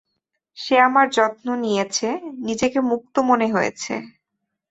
সে 0.57 0.75
আমার 0.79 1.05
যত্ন 1.09 1.47
নিয়েছে, 1.63 2.07
নিজেকে 2.41 2.79
মুক্ত 2.91 3.15
মনে 3.29 3.47
হয়েছে। 3.47 3.93